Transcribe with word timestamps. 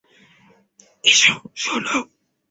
এসো, 1.03 1.33
শোনো! 1.61 1.97